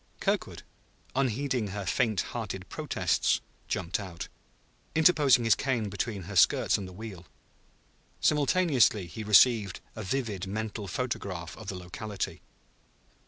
Kirkwood, 0.19 0.63
unheeding 1.15 1.67
her 1.67 1.85
faint 1.85 2.21
hearted 2.21 2.67
protests, 2.69 3.39
jumped 3.67 3.99
out, 3.99 4.29
interposing 4.95 5.43
his 5.43 5.53
cane 5.53 5.89
between 5.89 6.23
her 6.23 6.35
skirts 6.35 6.75
and 6.75 6.87
the 6.87 6.91
wheel. 6.91 7.27
Simultaneously 8.19 9.05
he 9.05 9.23
received 9.23 9.79
a 9.95 10.01
vivid 10.01 10.47
mental 10.47 10.87
photograph 10.87 11.55
of 11.55 11.67
the 11.67 11.75
locality. 11.75 12.41